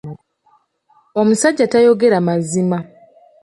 Omusajja 1.21 1.65
tayogera 1.71 2.19
mazima. 2.27 2.77